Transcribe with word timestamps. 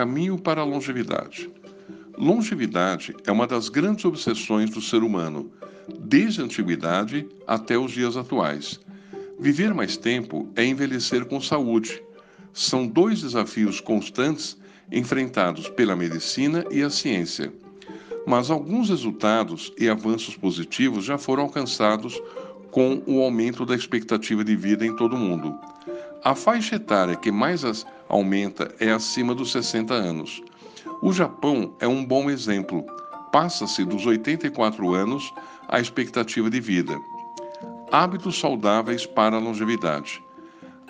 caminho 0.00 0.38
para 0.38 0.62
a 0.62 0.64
longevidade. 0.64 1.50
Longevidade 2.16 3.14
é 3.26 3.30
uma 3.30 3.46
das 3.46 3.68
grandes 3.68 4.02
obsessões 4.06 4.70
do 4.70 4.80
ser 4.80 5.02
humano, 5.02 5.50
desde 5.98 6.40
a 6.40 6.44
antiguidade 6.44 7.28
até 7.46 7.76
os 7.76 7.92
dias 7.92 8.16
atuais. 8.16 8.80
Viver 9.38 9.74
mais 9.74 9.98
tempo 9.98 10.48
é 10.56 10.64
envelhecer 10.64 11.26
com 11.26 11.38
saúde. 11.38 12.02
São 12.50 12.86
dois 12.86 13.20
desafios 13.20 13.78
constantes 13.78 14.56
enfrentados 14.90 15.68
pela 15.68 15.94
medicina 15.94 16.64
e 16.70 16.82
a 16.82 16.88
ciência. 16.88 17.52
Mas 18.26 18.50
alguns 18.50 18.88
resultados 18.88 19.70
e 19.78 19.86
avanços 19.86 20.34
positivos 20.34 21.04
já 21.04 21.18
foram 21.18 21.42
alcançados 21.42 22.18
com 22.70 23.02
o 23.06 23.20
aumento 23.22 23.66
da 23.66 23.74
expectativa 23.74 24.42
de 24.42 24.56
vida 24.56 24.86
em 24.86 24.96
todo 24.96 25.14
o 25.14 25.18
mundo. 25.18 25.58
A 26.24 26.34
faixa 26.34 26.76
etária 26.76 27.16
que 27.16 27.30
mais 27.30 27.64
aumenta 28.10 28.74
é 28.80 28.90
acima 28.90 29.34
dos 29.34 29.52
60 29.52 29.94
anos. 29.94 30.42
O 31.00 31.12
Japão 31.12 31.74
é 31.80 31.86
um 31.86 32.04
bom 32.04 32.28
exemplo. 32.28 32.84
Passa-se 33.32 33.84
dos 33.84 34.04
84 34.04 34.92
anos 34.92 35.32
a 35.68 35.80
expectativa 35.80 36.50
de 36.50 36.60
vida. 36.60 36.98
Hábitos 37.90 38.38
saudáveis 38.38 39.06
para 39.06 39.36
a 39.36 39.40
longevidade. 39.40 40.22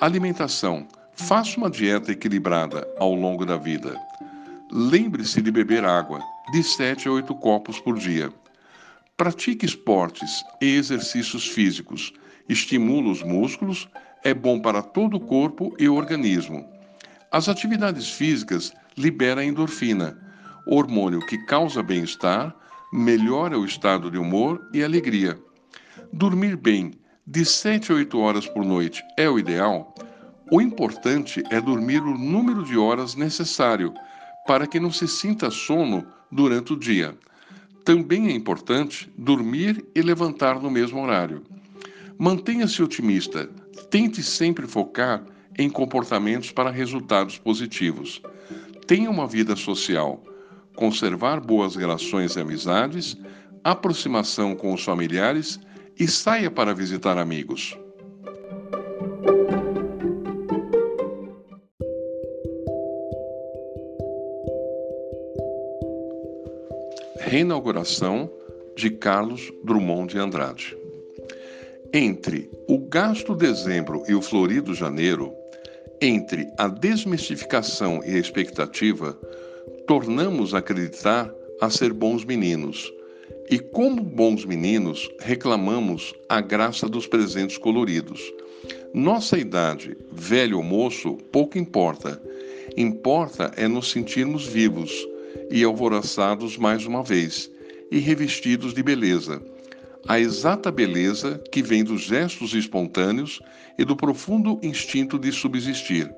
Alimentação. 0.00 0.86
Faça 1.12 1.58
uma 1.58 1.68
dieta 1.68 2.12
equilibrada 2.12 2.86
ao 2.98 3.12
longo 3.12 3.44
da 3.44 3.56
vida. 3.56 4.00
Lembre-se 4.70 5.42
de 5.42 5.50
beber 5.50 5.84
água, 5.84 6.22
de 6.52 6.62
7 6.62 7.08
a 7.08 7.12
8 7.12 7.34
copos 7.34 7.80
por 7.80 7.98
dia. 7.98 8.32
Pratique 9.16 9.66
esportes 9.66 10.44
e 10.60 10.76
exercícios 10.76 11.48
físicos. 11.48 12.12
Estimula 12.48 13.10
os 13.10 13.22
músculos, 13.22 13.88
é 14.22 14.32
bom 14.32 14.60
para 14.60 14.80
todo 14.80 15.16
o 15.16 15.20
corpo 15.20 15.74
e 15.78 15.88
organismo. 15.88 16.77
As 17.30 17.46
atividades 17.46 18.10
físicas 18.10 18.72
liberam 18.96 19.42
endorfina, 19.42 20.18
hormônio 20.66 21.20
que 21.26 21.36
causa 21.44 21.82
bem-estar, 21.82 22.56
melhora 22.90 23.58
o 23.58 23.66
estado 23.66 24.10
de 24.10 24.16
humor 24.16 24.66
e 24.72 24.82
alegria. 24.82 25.38
Dormir 26.10 26.56
bem, 26.56 26.92
de 27.26 27.44
7 27.44 27.92
a 27.92 27.96
8 27.96 28.18
horas 28.18 28.46
por 28.46 28.64
noite, 28.64 29.02
é 29.18 29.28
o 29.28 29.38
ideal? 29.38 29.94
O 30.50 30.62
importante 30.62 31.42
é 31.50 31.60
dormir 31.60 32.00
o 32.00 32.16
número 32.16 32.64
de 32.64 32.78
horas 32.78 33.14
necessário 33.14 33.92
para 34.46 34.66
que 34.66 34.80
não 34.80 34.90
se 34.90 35.06
sinta 35.06 35.50
sono 35.50 36.06
durante 36.32 36.72
o 36.72 36.78
dia. 36.78 37.14
Também 37.84 38.28
é 38.28 38.32
importante 38.32 39.12
dormir 39.18 39.84
e 39.94 40.00
levantar 40.00 40.58
no 40.58 40.70
mesmo 40.70 41.02
horário. 41.02 41.42
Mantenha-se 42.18 42.82
otimista. 42.82 43.50
Tente 43.90 44.22
sempre 44.22 44.66
focar 44.66 45.22
em 45.58 45.68
comportamentos 45.68 46.52
para 46.52 46.70
resultados 46.70 47.36
positivos. 47.36 48.22
Tenha 48.86 49.10
uma 49.10 49.26
vida 49.26 49.56
social. 49.56 50.22
Conservar 50.76 51.40
boas 51.40 51.74
relações 51.74 52.36
e 52.36 52.40
amizades, 52.40 53.16
aproximação 53.64 54.54
com 54.54 54.72
os 54.72 54.84
familiares 54.84 55.58
e 55.98 56.06
saia 56.06 56.48
para 56.48 56.72
visitar 56.72 57.18
amigos. 57.18 57.76
Reinauguração 67.18 68.30
de 68.76 68.90
Carlos 68.90 69.52
Drummond 69.64 70.14
de 70.14 70.18
Andrade. 70.18 70.78
Entre 71.92 72.48
o 72.68 72.78
gasto 72.78 73.34
dezembro 73.34 74.02
e 74.08 74.14
o 74.14 74.22
florido 74.22 74.72
janeiro, 74.72 75.34
entre 76.00 76.48
a 76.56 76.68
desmistificação 76.68 78.00
e 78.04 78.14
a 78.14 78.18
expectativa, 78.18 79.18
tornamos 79.86 80.54
acreditar 80.54 81.32
a 81.60 81.68
ser 81.70 81.92
bons 81.92 82.24
meninos. 82.24 82.92
E 83.50 83.58
como 83.58 84.02
bons 84.02 84.44
meninos, 84.44 85.08
reclamamos 85.18 86.14
a 86.28 86.40
graça 86.40 86.88
dos 86.88 87.06
presentes 87.06 87.58
coloridos. 87.58 88.20
Nossa 88.92 89.38
idade, 89.38 89.96
velho 90.12 90.58
ou 90.58 90.62
moço, 90.62 91.14
pouco 91.32 91.58
importa. 91.58 92.20
Importa 92.76 93.52
é 93.56 93.66
nos 93.66 93.90
sentirmos 93.90 94.46
vivos 94.46 94.92
e 95.50 95.64
alvoroçados 95.64 96.56
mais 96.56 96.84
uma 96.84 97.02
vez, 97.02 97.50
e 97.90 97.98
revestidos 97.98 98.74
de 98.74 98.82
beleza. 98.82 99.42
A 100.06 100.18
exata 100.18 100.70
beleza 100.70 101.40
que 101.50 101.62
vem 101.62 101.82
dos 101.82 102.02
gestos 102.02 102.54
espontâneos 102.54 103.40
e 103.78 103.84
do 103.84 103.96
profundo 103.96 104.58
instinto 104.62 105.18
de 105.18 105.32
subsistir. 105.32 106.12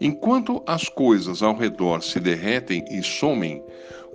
Enquanto 0.00 0.62
as 0.66 0.88
coisas 0.88 1.42
ao 1.42 1.56
redor 1.56 2.02
se 2.02 2.20
derretem 2.20 2.84
e 2.90 3.02
somem, 3.02 3.62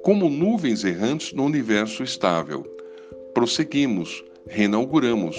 como 0.03 0.29
nuvens 0.29 0.83
errantes 0.83 1.33
no 1.33 1.43
universo 1.43 2.03
estável, 2.03 2.63
prosseguimos, 3.33 4.23
reinauguramos, 4.47 5.35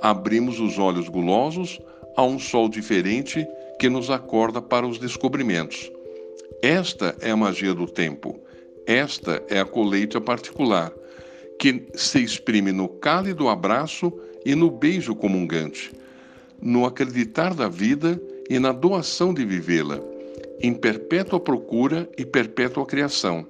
abrimos 0.00 0.60
os 0.60 0.78
olhos 0.78 1.08
gulosos 1.08 1.80
a 2.16 2.22
um 2.22 2.38
sol 2.38 2.68
diferente 2.68 3.46
que 3.78 3.88
nos 3.88 4.10
acorda 4.10 4.60
para 4.60 4.86
os 4.86 4.98
descobrimentos. 4.98 5.90
Esta 6.62 7.16
é 7.20 7.30
a 7.30 7.36
magia 7.36 7.74
do 7.74 7.86
tempo. 7.86 8.38
Esta 8.86 9.42
é 9.48 9.58
a 9.58 9.64
colheita 9.64 10.20
particular, 10.20 10.92
que 11.62 11.86
se 11.94 12.18
exprime 12.18 12.72
no 12.72 12.88
cálido 12.88 13.48
abraço 13.48 14.12
e 14.44 14.52
no 14.52 14.68
beijo 14.68 15.14
comungante, 15.14 15.92
no 16.60 16.84
acreditar 16.84 17.54
da 17.54 17.68
vida 17.68 18.20
e 18.50 18.58
na 18.58 18.72
doação 18.72 19.32
de 19.32 19.44
vivê-la, 19.44 20.00
em 20.60 20.74
perpétua 20.74 21.38
procura 21.38 22.10
e 22.18 22.26
perpétua 22.26 22.84
criação. 22.84 23.46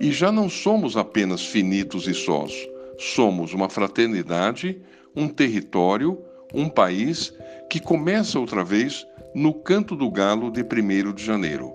E 0.00 0.10
já 0.10 0.32
não 0.32 0.48
somos 0.48 0.96
apenas 0.96 1.44
finitos 1.44 2.08
e 2.08 2.14
sós, 2.14 2.50
somos 2.96 3.52
uma 3.52 3.68
fraternidade, 3.68 4.80
um 5.14 5.28
território, 5.28 6.18
um 6.54 6.66
país 6.66 7.34
que 7.68 7.78
começa 7.78 8.38
outra 8.38 8.64
vez 8.64 9.06
no 9.34 9.52
canto 9.52 9.94
do 9.94 10.10
galo 10.10 10.50
de 10.50 10.62
1 10.62 11.12
de 11.12 11.22
janeiro. 11.22 11.74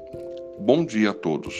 Bom 0.59 0.83
dia 0.83 1.11
a 1.11 1.13
todos. 1.13 1.53